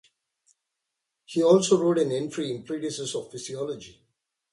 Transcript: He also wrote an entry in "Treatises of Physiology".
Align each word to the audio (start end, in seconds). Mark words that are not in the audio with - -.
He 1.25 1.43
also 1.43 1.79
wrote 1.79 1.99
an 1.99 2.11
entry 2.11 2.49
in 2.49 2.65
"Treatises 2.65 3.13
of 3.13 3.29
Physiology". 3.29 4.01